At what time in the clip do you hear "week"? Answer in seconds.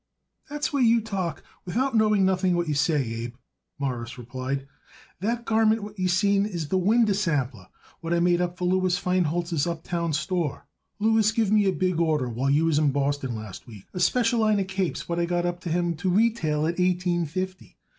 13.67-13.85